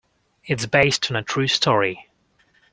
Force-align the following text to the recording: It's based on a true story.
It's 0.45 0.65
based 0.65 1.11
on 1.11 1.15
a 1.17 1.21
true 1.21 1.45
story. 1.45 2.09